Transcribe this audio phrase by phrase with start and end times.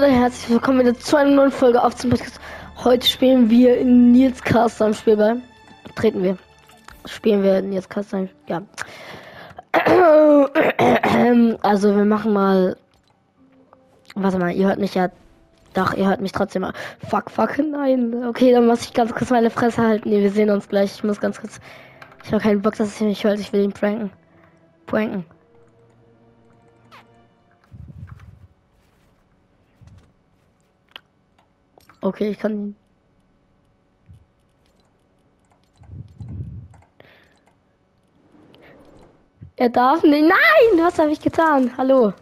[0.00, 2.40] damit ein herzlich willkommen wieder zu einer neuen Folge auf zum Podcast.
[2.84, 5.42] Heute spielen wir in Nils Cast am Spielball.
[5.94, 6.38] Treten wir.
[7.04, 8.14] Spielen wir in Nils Cast
[8.46, 8.62] Ja.
[11.62, 12.78] Also wir machen mal.
[14.14, 15.10] Warte mal, ihr hört mich ja.
[15.74, 16.72] Doch, ihr hört mich trotzdem mal.
[17.06, 18.24] Fuck, fuck, nein.
[18.26, 20.08] Okay, dann muss ich ganz kurz meine Fresse halten.
[20.08, 20.94] Nee, wir sehen uns gleich.
[20.94, 21.60] Ich muss ganz kurz.
[22.24, 23.38] Ich habe keinen Bock, dass es mich hört.
[23.38, 24.10] Ich will ihn pranken.
[24.86, 25.26] Pranken.
[32.02, 32.74] Okay, ich kann.
[39.56, 40.26] Er darf nicht.
[40.26, 41.70] Nein, was habe ich getan?
[41.76, 42.14] Hallo.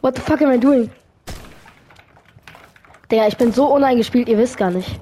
[0.00, 0.90] What the fuck am I doing?
[3.10, 5.00] Digga, ich bin so uneingespielt, ihr wisst gar nicht.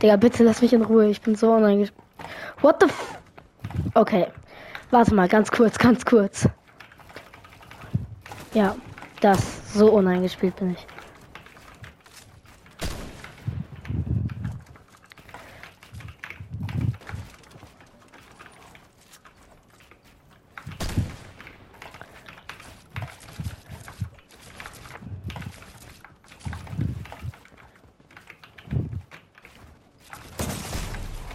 [0.00, 1.08] Digga, bitte lass mich in Ruhe.
[1.10, 2.02] Ich bin so uneingespielt.
[2.62, 3.18] What the f
[3.94, 4.28] Okay.
[4.90, 6.48] Warte mal, ganz kurz, ganz kurz.
[8.54, 8.74] Ja,
[9.20, 9.74] das.
[9.74, 10.86] So uneingespielt bin ich.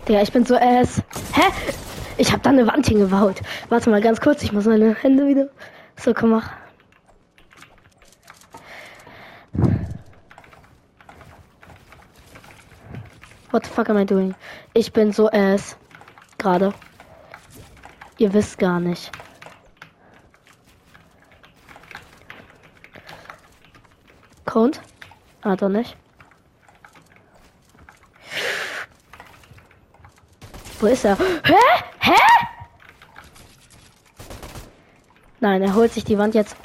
[0.10, 1.02] Ja, ich bin so ass.
[1.34, 1.42] Hä?
[2.18, 3.42] Ich hab da eine Wand hingebaut.
[3.70, 5.50] Warte mal ganz kurz, ich muss meine Hände wieder.
[5.96, 6.63] So, komm mach.
[13.54, 14.34] What the fuck am I doing?
[14.74, 15.78] Ich bin so ass.
[16.40, 16.74] Gerade.
[18.18, 19.12] Ihr wisst gar nicht.
[24.46, 24.82] Count?
[25.44, 25.96] Ah, doch nicht.
[30.80, 31.16] Wo ist er?
[31.20, 31.84] Hä?
[32.00, 32.20] Hä?
[35.42, 36.58] Nein, er holt sich die Wand jetzt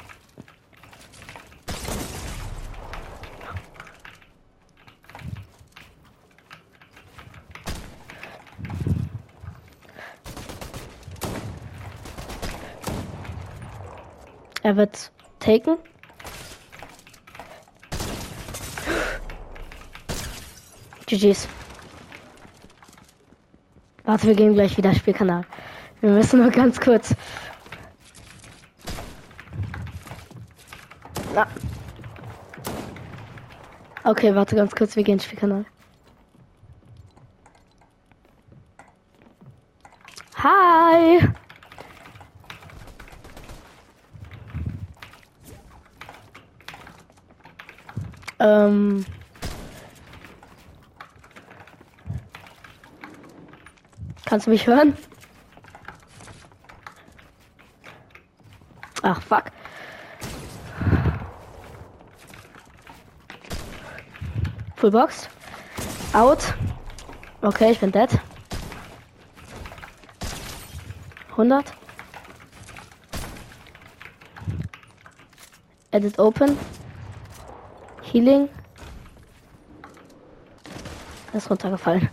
[14.69, 15.79] Er wird taken.
[21.07, 21.47] GG's.
[24.03, 25.43] Warte, wir gehen gleich wieder Spielkanal.
[26.01, 27.15] Wir müssen nur ganz kurz.
[31.33, 31.47] Na.
[34.03, 35.65] Okay, warte ganz kurz, wir gehen Spielkanal.
[40.35, 41.27] Hi!
[48.39, 49.05] Ähm.
[54.25, 54.95] Kannst du mich hören?
[59.01, 59.45] Ach, fuck.
[64.75, 65.27] Fullbox.
[66.13, 66.53] Out.
[67.41, 68.09] Okay, ich bin dead.
[71.31, 71.73] 100.
[75.91, 76.57] Edit open.
[78.11, 78.49] Healing.
[81.33, 82.09] Ist runtergefallen.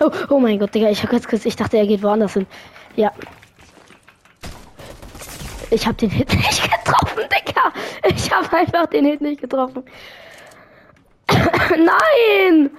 [0.00, 2.46] Oh, oh mein Gott, Digga, ich hab ganz kurz, ich dachte, er geht woanders hin.
[2.96, 3.12] Ja.
[5.70, 7.72] Ich hab den Hit nicht getroffen, Digga.
[8.04, 9.84] Ich hab einfach den Hit nicht getroffen.
[11.70, 12.70] Nein!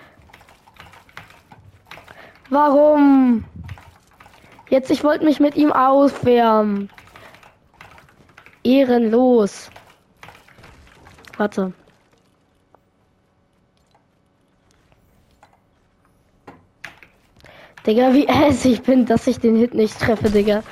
[2.49, 3.45] Warum?
[4.69, 6.89] Jetzt, ich wollte mich mit ihm aufwärmen.
[8.63, 9.69] Ehrenlos.
[11.39, 11.71] Warte.
[17.87, 20.63] Digga, wie äss ich bin, dass ich den Hit nicht treffe, Digga.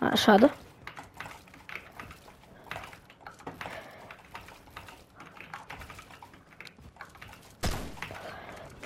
[0.00, 0.50] Ah, schade.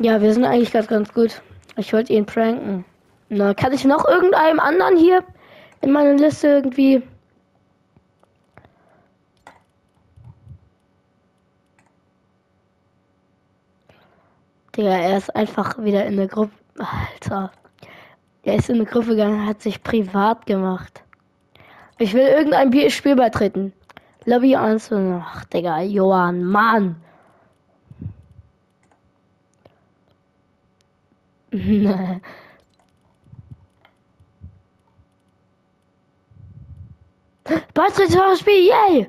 [0.03, 1.43] Ja, wir sind eigentlich ganz, ganz gut.
[1.77, 2.87] Ich wollte ihn pranken.
[3.29, 5.23] Na, kann ich noch irgendeinem anderen hier
[5.83, 7.03] in meiner Liste irgendwie.
[14.75, 16.53] Digga, er ist einfach wieder in der Gruppe.
[16.79, 17.53] Alter.
[18.43, 21.05] Er ist in eine Gruppe gegangen, hat sich privat gemacht.
[21.99, 23.75] Ich will irgendein Spiel beitreten.
[24.25, 24.93] Lobby 1.
[24.93, 26.97] Ach, Digga, Johann, Mann.
[37.75, 39.09] Beitritt zum Spiel, yay!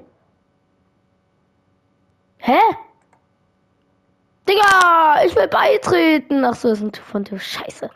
[2.38, 2.60] Hä?
[4.48, 6.44] Digga, ich will beitreten.
[6.44, 7.90] Ach so, ist ein von der Scheiße.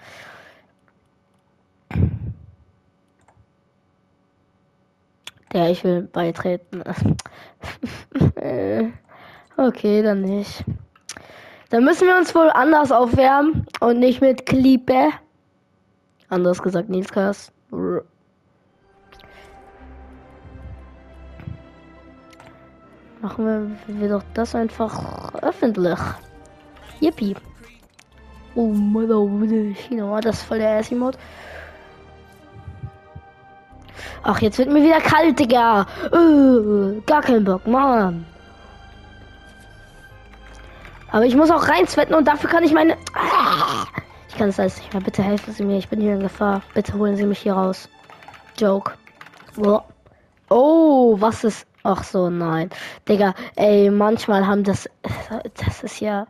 [5.54, 6.84] Ja, ich will beitreten.
[9.58, 10.64] okay, dann nicht.
[11.76, 15.10] Dann müssen wir uns wohl anders aufwärmen und nicht mit Klippe.
[16.30, 17.52] Anders gesagt, Nils Kass.
[23.22, 26.00] Machen wir, wir doch das einfach öffentlich.
[27.02, 27.36] Yippie.
[28.56, 29.20] Oh, Mother,
[29.74, 31.18] China, das ist voll der Assi-Mod.
[34.24, 35.86] Ach, jetzt wird mir wieder kalt, Digga.
[36.14, 38.26] Uh, gar keinen Bock, Mann.
[41.16, 42.98] Aber ich muss auch reinswetten und dafür kann ich meine...
[43.14, 43.86] Ah,
[44.28, 45.02] ich kann es alles nicht mehr.
[45.02, 45.78] Bitte helfen Sie mir.
[45.78, 46.62] Ich bin hier in Gefahr.
[46.74, 47.88] Bitte holen Sie mich hier raus.
[48.58, 48.92] Joke.
[50.50, 51.66] Oh, was ist...
[51.84, 52.70] Ach so, nein.
[53.08, 54.90] Digga, ey, manchmal haben das...
[55.66, 56.28] Das ist ja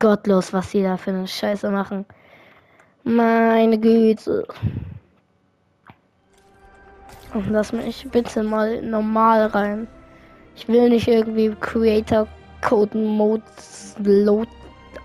[0.00, 2.04] gottlos, was sie da für eine Scheiße machen.
[3.04, 4.44] Meine Güte.
[7.32, 9.86] Und lass mich bitte mal normal rein.
[10.56, 12.26] Ich will nicht irgendwie Creator
[12.62, 13.42] Code Mode
[14.02, 14.48] Load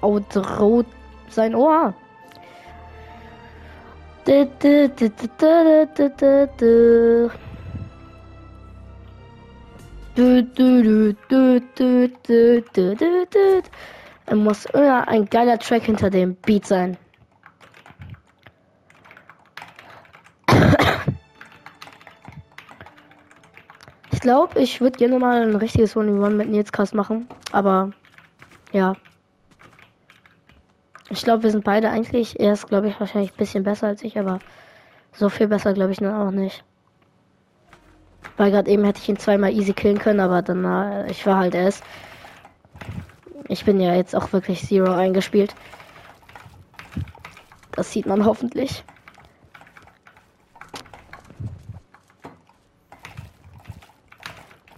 [0.01, 0.85] Out Road
[1.29, 1.55] sein.
[1.55, 1.93] Oha.
[14.25, 16.97] Er muss immer ein geiler Track hinter dem Beat sein.
[24.21, 27.27] Glaube, ich würde gerne mal ein richtiges One-One mit Nils Cast machen.
[27.51, 27.91] Aber
[28.71, 28.95] ja.
[31.09, 32.39] Ich glaube, wir sind beide eigentlich.
[32.39, 34.39] Er ist, glaube ich, wahrscheinlich ein bisschen besser als ich, aber
[35.11, 36.63] so viel besser, glaube ich, dann auch nicht.
[38.37, 41.37] Weil gerade eben hätte ich ihn zweimal easy killen können, aber dann, äh, ich war
[41.37, 41.83] halt erst.
[43.49, 45.53] Ich bin ja jetzt auch wirklich Zero eingespielt.
[47.73, 48.85] Das sieht man hoffentlich.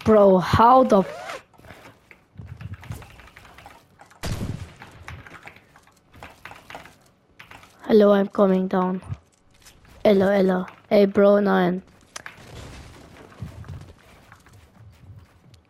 [0.04, 1.04] Bro, how the
[7.88, 9.02] Hello, I'm coming down.
[10.04, 10.66] Hello, hello.
[10.90, 11.84] Hey, Bro, nein.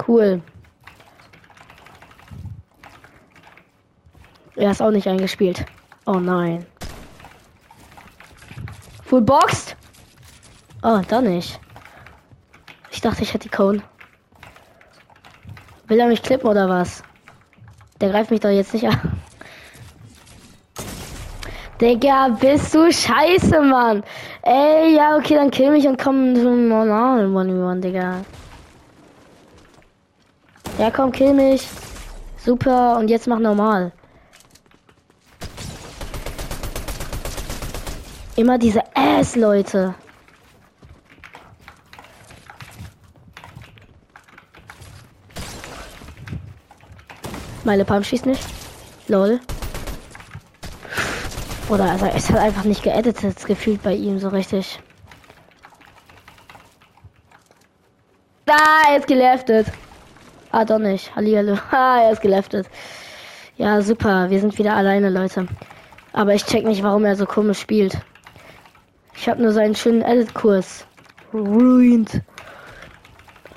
[0.08, 0.42] Cool.
[4.56, 5.66] Er ist auch nicht eingespielt.
[6.06, 6.66] Oh nein.
[9.04, 9.76] Full boxed?
[10.82, 11.60] Oh, da nicht.
[12.90, 13.84] Ich dachte, ich hätte die Cone.
[15.88, 17.04] Will er mich klippen oder was?
[18.00, 19.22] Der greift mich doch jetzt nicht an.
[21.82, 24.04] Digga, bist du scheiße, Mann.
[24.44, 28.22] Ey, ja, okay, dann kill mich und komm zum normalen One-One, Digga.
[30.78, 31.68] Ja, komm, kill mich.
[32.38, 33.92] Super, und jetzt mach normal.
[38.36, 39.94] Immer diese Ass-Leute.
[47.64, 48.44] Meine Palm schießt nicht.
[49.08, 49.40] Lol.
[51.70, 54.80] Oder also es hat einfach nicht geeditet gefühlt bei ihm so richtig.
[58.46, 58.58] Da,
[58.90, 59.68] er ist geleftet.
[60.52, 61.16] Ah, doch nicht.
[61.16, 61.58] Hallihallo.
[61.72, 62.68] Ah, er ist geleftet.
[63.56, 64.30] Ja, super.
[64.30, 65.48] Wir sind wieder alleine, Leute.
[66.12, 67.98] Aber ich check nicht, warum er so komisch spielt.
[69.16, 70.86] Ich habe nur seinen schönen Edit-Kurs.
[71.34, 72.22] Ruined.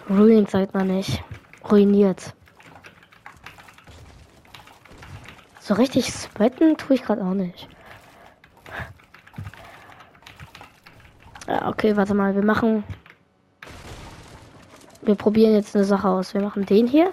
[0.09, 1.23] Ruined sagt man nicht.
[1.69, 2.36] Ruiniert.
[5.67, 7.69] So richtig sweaten tue ich gerade auch nicht.
[11.49, 12.37] Ja, okay, warte mal.
[12.37, 12.85] Wir machen.
[15.03, 16.35] Wir probieren jetzt eine Sache aus.
[16.35, 17.13] Wir machen den hier.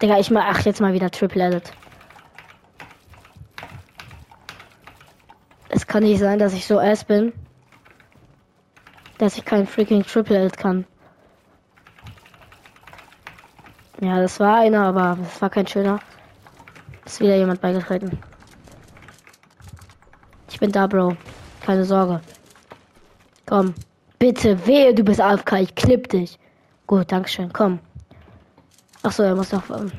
[0.00, 1.74] Digga, ich mach ach jetzt mal wieder Triple Edit.
[5.68, 7.34] Es kann nicht sein, dass ich so ass bin,
[9.18, 10.86] dass ich kein freaking Triple Edit kann.
[14.00, 16.00] Ja, das war einer, aber das war kein schöner.
[17.04, 18.18] Ist wieder jemand beigetreten.
[20.50, 21.16] Ich bin da, Bro.
[21.64, 22.20] Keine Sorge.
[23.46, 23.74] Komm.
[24.18, 25.52] Bitte, wehe, du bist AFK.
[25.60, 26.38] Ich klipp dich.
[26.86, 27.52] Gut, Dankeschön.
[27.52, 27.80] Komm.
[29.02, 29.68] Ach so, er muss noch.
[29.70, 29.90] Ähm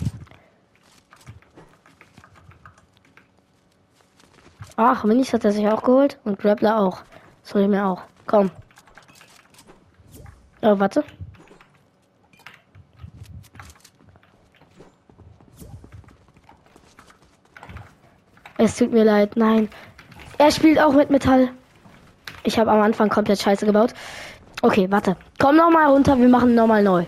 [4.75, 6.19] Ach, Minis hat er sich auch geholt.
[6.23, 7.03] Und Grappler auch.
[7.43, 8.01] Soll ich mir auch.
[8.25, 8.49] Komm.
[10.61, 11.03] Oh, warte.
[18.63, 19.67] Es tut mir leid, nein.
[20.37, 21.49] Er spielt auch mit Metall.
[22.43, 23.93] Ich habe am Anfang komplett Scheiße gebaut.
[24.61, 25.17] Okay, warte.
[25.37, 27.05] Komm nochmal runter, wir machen nochmal neu.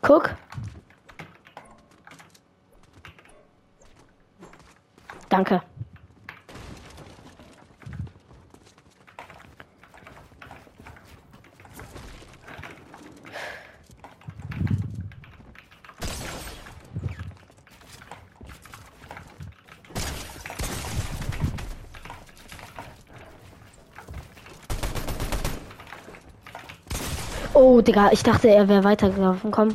[0.00, 0.30] Guck.
[5.28, 5.60] Danke.
[27.56, 29.52] Oh, Digga, ich dachte, er wäre weitergelaufen.
[29.52, 29.74] Komm.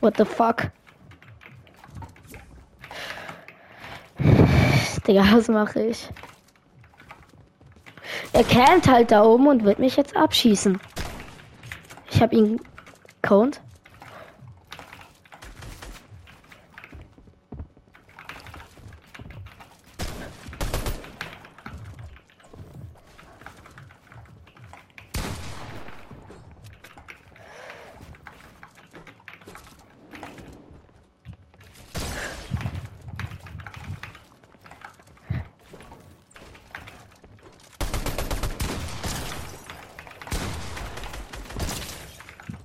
[0.00, 0.72] What the fuck?
[5.06, 6.08] Digga, was mache ich?
[8.32, 10.80] Er campt halt da oben und wird mich jetzt abschießen.
[12.10, 12.60] Ich habe ihn
[13.22, 13.60] count.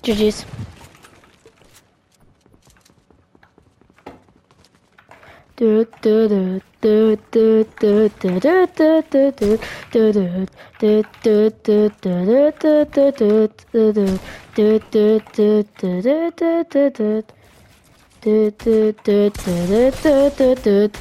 [0.07, 0.45] GG's.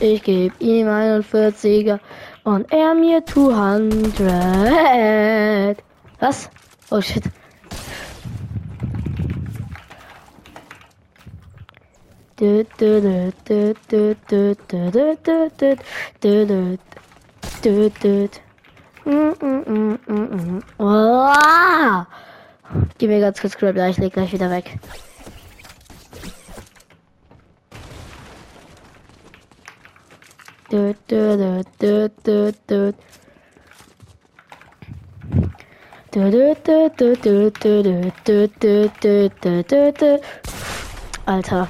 [0.00, 2.00] Ich geb ihm 41er
[2.42, 5.76] und er mir 200.
[6.18, 6.50] Was?
[6.90, 7.22] Oh shit.
[20.78, 22.04] Oh!
[22.98, 24.78] Gib mir ganz kurz Grab, ich leg gleich wieder weg.
[41.24, 41.68] Alter.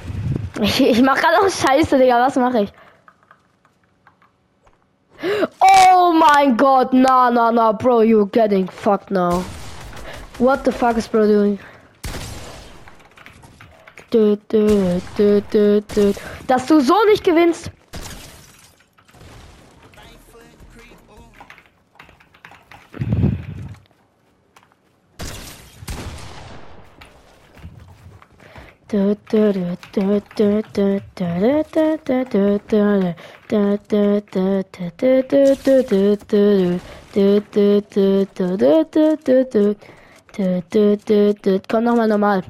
[0.61, 2.19] Ich, ich mach gerade auch Scheiße, Digga.
[2.19, 2.73] Was mache ich?
[5.59, 6.93] Oh mein Gott.
[6.93, 8.01] Na, na, na, bro.
[8.01, 9.43] You're getting fucked now.
[10.39, 11.59] What the fuck is bro doing?
[16.47, 17.71] Dass du so nicht gewinnst.
[41.67, 42.43] Komm nochmal normal.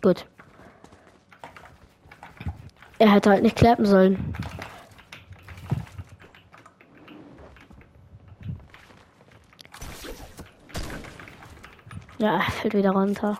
[0.00, 0.26] Gut.
[2.98, 4.34] Er hätte halt nicht klappen sollen.
[12.24, 13.38] Ja, fällt wieder runter.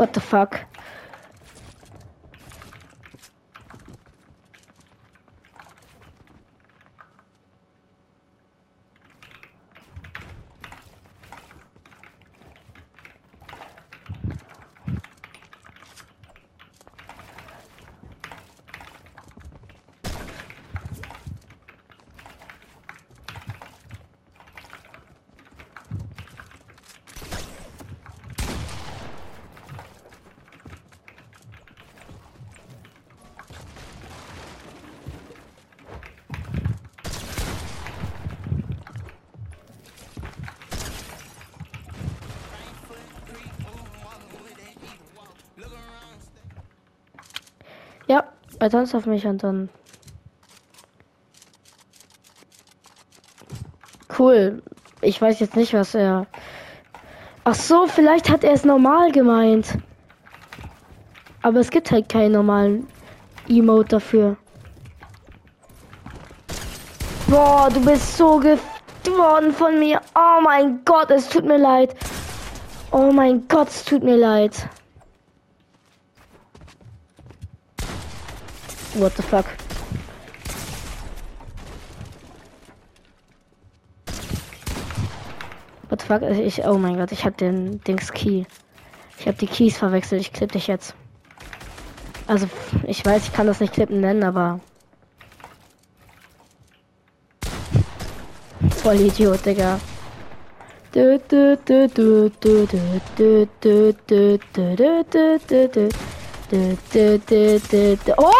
[0.00, 0.60] What the fuck?
[48.60, 49.70] Er tanzt auf mich und dann.
[54.18, 54.62] Cool.
[55.00, 56.26] Ich weiß jetzt nicht, was er.
[57.44, 59.78] Ach so, vielleicht hat er es normal gemeint.
[61.40, 62.86] Aber es gibt halt keinen normalen
[63.48, 64.36] Emote dafür.
[67.28, 70.02] Boah, du bist so geworden von mir.
[70.14, 71.96] Oh mein Gott, es tut mir leid.
[72.90, 74.68] Oh mein Gott, es tut mir leid.
[78.94, 79.46] What the fuck?
[85.88, 86.22] What the fuck?
[86.22, 88.44] Ich, oh mein Gott, ich hab den Dings Key.
[89.18, 90.20] Ich hab die Keys verwechselt.
[90.20, 90.94] Ich klipp dich jetzt.
[92.26, 92.48] Also,
[92.86, 94.60] ich weiß, ich kann das nicht klippen nennen, aber.
[98.82, 99.78] Voll Idiot, Digga.
[106.52, 108.32] Oh,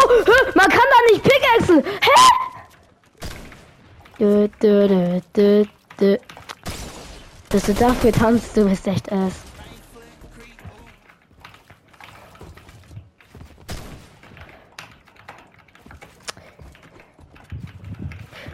[0.55, 1.83] man kann da nicht pickaxen.
[2.01, 2.17] Hä?
[7.49, 9.33] Dass du dafür tanzt, du bist echt ass.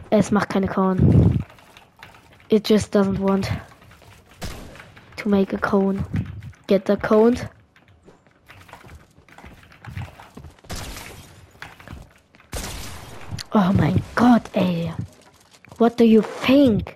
[0.09, 1.43] Es macht keine Korn.
[2.49, 3.49] It just doesn't want
[5.17, 6.05] to make a cone.
[6.67, 7.35] Get the cone.
[13.59, 14.93] Oh my god, ey.
[15.79, 16.95] What do you think?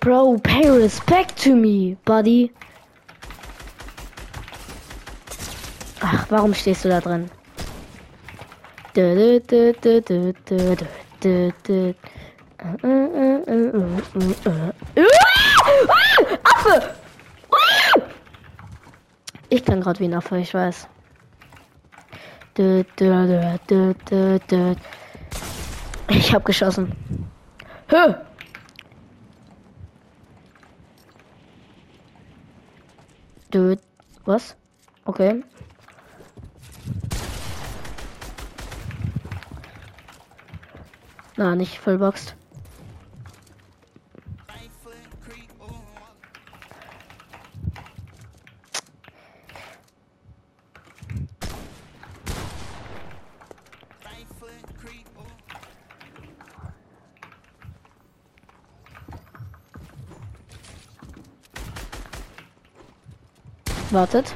[0.00, 2.50] Bro, pay respect to me, buddy.
[6.00, 7.28] Ach, warum stehst du da drin?
[16.44, 16.94] Affe!
[19.50, 20.88] Ich kann gerade wie ein Affe, ich weiß.
[26.08, 26.92] Ich hab geschossen.
[27.88, 28.14] Hö!
[34.24, 34.56] Was?
[35.04, 35.44] Okay.
[41.36, 42.36] Na, nicht vollboxt.
[63.94, 64.34] Wartet.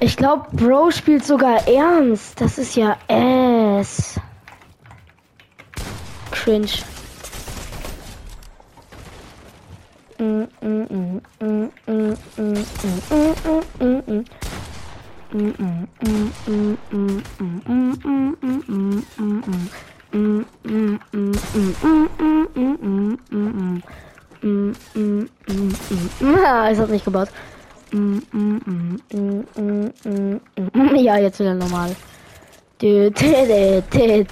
[0.00, 2.38] Ich glaube, Bro spielt sogar ernst.
[2.38, 4.20] Das ist ja ass.
[6.30, 6.68] Cringe.
[10.18, 10.46] Ah,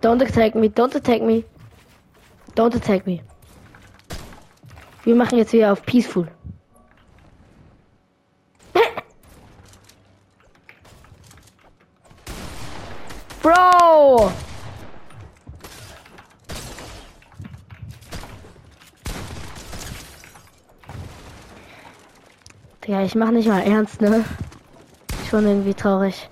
[0.00, 1.44] Don't attack me, don't attack me.
[2.54, 3.20] Don't attack me.
[5.04, 6.26] Wir machen jetzt wieder auf Peaceful.
[13.42, 14.32] Bro!
[22.88, 24.24] Ja, ich mach nicht mal ernst, ne?
[25.28, 26.30] Schon irgendwie traurig.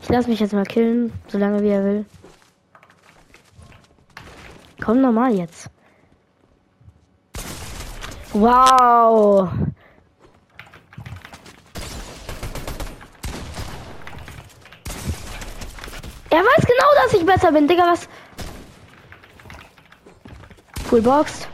[0.00, 2.06] Ich lasse mich jetzt mal killen, solange wie er will.
[4.80, 5.68] Komm normal jetzt.
[8.32, 9.50] Wow.
[16.30, 18.08] Er weiß genau, dass ich besser bin, Digga, was?
[20.84, 21.48] Full Box.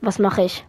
[0.00, 0.64] Was mache ich?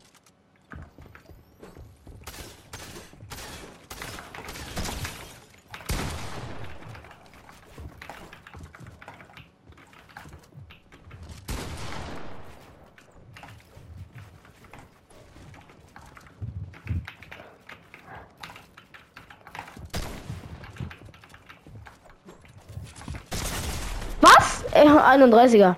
[24.22, 24.64] Was?
[24.72, 25.76] Ey, 31er.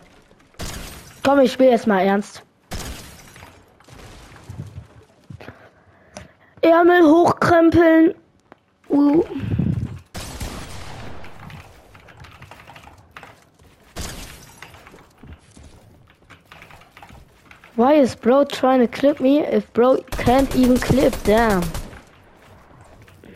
[1.23, 2.43] Komm, ich spiele jetzt mal ernst.
[6.63, 8.13] Ärmel hochkrempeln.
[8.89, 9.23] Uh.
[17.75, 21.15] Why is bro trying to clip me if bro can't even clip?
[21.23, 21.63] Damn.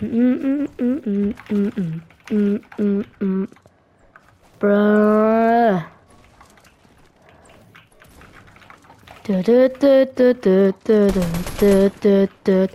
[0.02, 1.34] Mm -mm
[3.20, 3.48] -mm
[4.60, 5.84] Bruh.
[9.24, 9.70] Du, du,
[12.44, 12.68] du,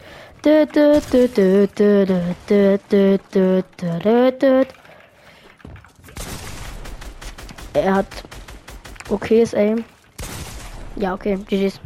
[7.74, 8.06] er hat
[9.10, 9.84] okayes Aim.
[10.96, 11.78] Ja, okay, GG's.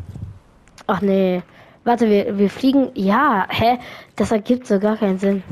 [0.86, 1.42] Ach nee.
[1.82, 2.90] Warte, wir, wir fliegen.
[2.94, 3.78] Ja, hä?
[4.16, 5.42] Das ergibt so gar keinen Sinn.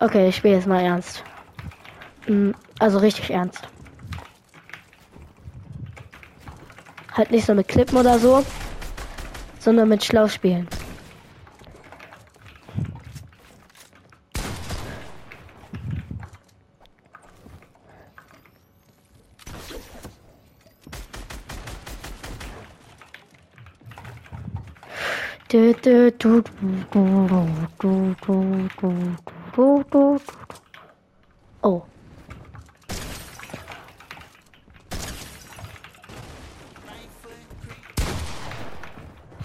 [0.00, 1.22] Okay, ich spiele jetzt mal ernst.
[2.26, 3.68] Mm, also richtig ernst.
[7.14, 8.44] Halt nicht so mit Klippen oder so,
[9.60, 10.68] sondern mit schlau spielen.
[31.62, 31.82] Oh.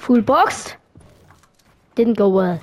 [0.09, 0.75] Full boxed.
[1.93, 2.59] Didn't go well.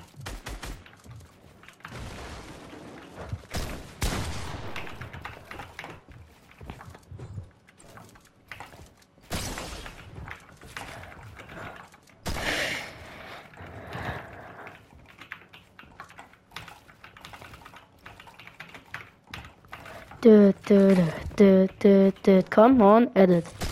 [20.20, 23.65] Dude, dude, dude, dude, dude, come on, edit.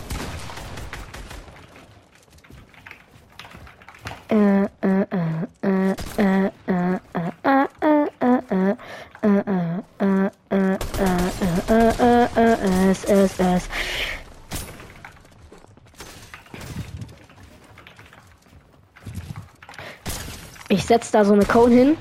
[20.85, 21.97] Ich setz da so eine Cone hin.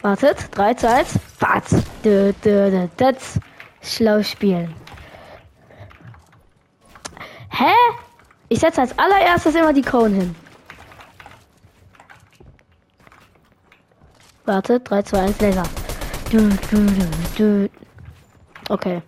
[0.00, 1.18] Wartet, 3, 2, 1.
[1.38, 1.82] Batz.
[2.02, 3.38] Dö, dö, dö, das.
[3.82, 4.74] Schlau spielen.
[7.50, 7.74] Hä?
[8.48, 10.34] Ich setze als allererstes immer die Cone hin.
[14.46, 15.64] Warte, 3, 2, 1, Laser.
[16.30, 17.70] Du, du, du.
[18.70, 19.02] Okay.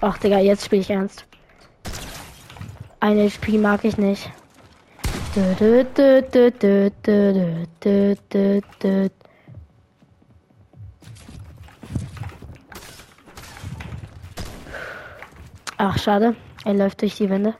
[0.00, 1.24] Ach, Digga, jetzt spiele ich ernst.
[2.98, 4.30] Ein HP mag ich nicht.
[15.84, 16.36] Ach, schade.
[16.64, 17.54] Er läuft durch die Wände.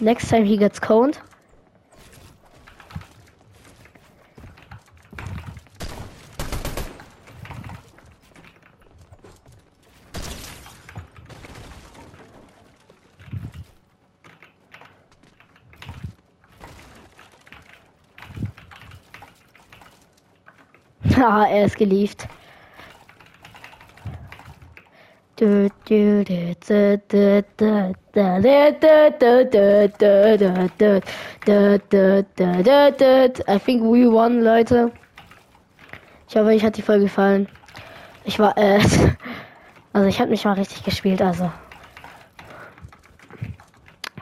[0.00, 1.20] Next time he gets coned.
[21.16, 22.28] Haha, er ist geliebt.
[25.36, 27.44] Du, du, du, du, du,
[32.92, 34.92] du, I think we won, Leute.
[36.28, 37.48] Ich hoffe, euch hat die Folge gefallen.
[38.24, 38.78] Ich war, äh,
[39.94, 41.50] also ich habe nicht mal richtig gespielt, also.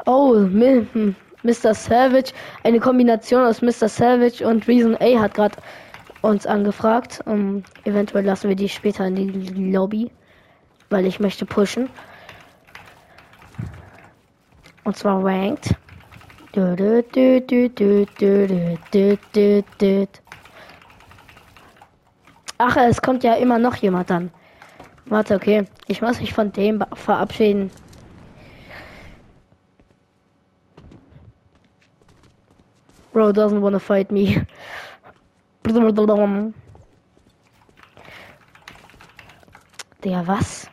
[0.07, 1.74] Oh, Mr.
[1.74, 3.88] Savage, eine Kombination aus Mr.
[3.88, 5.57] Savage und Reason A hat gerade
[6.28, 7.20] uns angefragt.
[7.26, 10.10] Um, eventuell lassen wir die später in die Lobby,
[10.90, 11.88] weil ich möchte pushen.
[14.84, 15.74] Und zwar ranked.
[22.58, 24.30] Ach, es kommt ja immer noch jemand an.
[25.06, 25.64] Warte, okay.
[25.88, 27.70] Ich muss mich von dem verabschieden.
[33.12, 34.46] Bro doesn't wanna fight me.
[40.05, 40.68] Digga, was?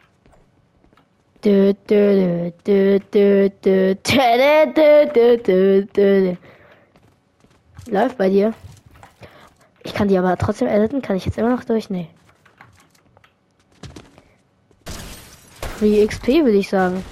[1.44, 6.36] Dö, dö, dö, dö, dö, dö, dö, dö, dö.
[7.88, 8.54] Läuft bei dir.
[9.84, 11.02] Ich kann die aber trotzdem editen.
[11.02, 11.90] Kann ich jetzt immer noch durch?
[11.90, 12.10] Nee.
[15.78, 17.04] Free XP würde ich sagen.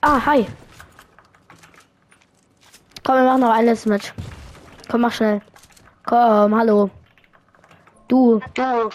[0.00, 0.46] Ah, hi.
[3.02, 4.14] Komm, wir machen noch ein letztes Match.
[4.88, 5.40] Komm, mach schnell.
[6.06, 6.90] Komm, hallo.
[8.08, 8.40] Du.
[8.54, 8.90] Du,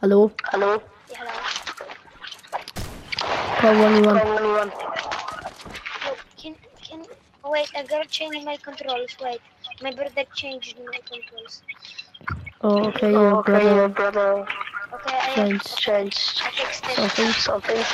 [0.00, 0.30] Hallo.
[0.52, 0.80] hallo?
[3.60, 4.18] Komm, one, one.
[4.20, 4.70] Komm, Leon.
[6.36, 7.02] Can, can,
[7.44, 9.16] wait, I gotta change my controls.
[9.20, 9.40] Wait,
[9.82, 11.62] my brother changed my controls.
[12.60, 14.46] Oh, okay, Oh, your okay, your brother brother
[14.94, 16.96] Okay, I, changed changed I fixed it.
[16.96, 17.32] something.
[17.32, 17.84] something.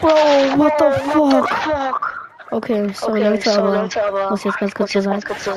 [0.00, 2.11] Bro, what the What the fuck?
[2.52, 3.90] Okay, so okay, no trouble.
[3.90, 5.08] So no Let's just let's go to.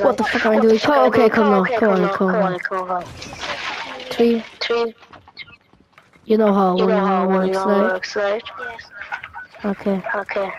[0.02, 0.80] What the fuck am I doing?
[0.86, 3.04] Oh, okay, come on, come on, come on.
[4.10, 4.94] Three, three.
[6.24, 8.42] You know how you works, you works, right?
[8.58, 8.90] Yes.
[9.64, 10.02] Okay.
[10.14, 10.50] Okay.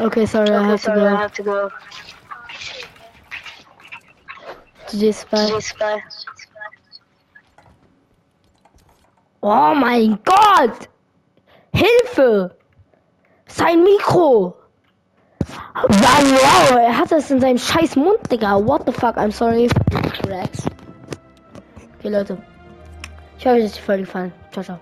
[0.00, 1.06] Okay, sorry, okay, I have sorry, go.
[1.06, 1.70] I have to go.
[4.94, 5.46] GG's, bye.
[5.46, 6.02] Tschüss, bye.
[9.40, 10.88] Oh mein Gott!
[11.74, 12.56] Hilfe!
[13.46, 14.56] Sein Mikro!
[15.74, 18.56] Wow, wow, er hat es in seinem scheiß Mund, Digga.
[18.66, 19.16] What the fuck?
[19.16, 19.68] I'm sorry.
[20.26, 20.64] Rex.
[21.98, 22.38] Okay, Leute.
[23.38, 24.32] Ich hoffe, euch hat die Folge gefallen.
[24.52, 24.78] Ciao, ciao.